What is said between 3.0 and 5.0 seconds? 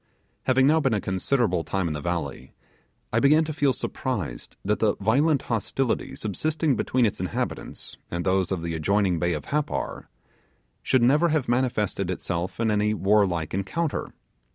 I began to feel surprised that the